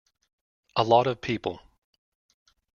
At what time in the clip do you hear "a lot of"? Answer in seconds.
0.75-1.21